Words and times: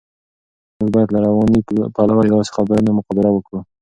موږ 0.77 0.89
باید 0.95 1.09
له 1.13 1.19
رواني 1.25 1.59
پلوه 1.67 2.23
د 2.25 2.29
داسې 2.35 2.51
خبرونو 2.55 2.95
مقابله 2.99 3.29
وکړو. 3.31 3.59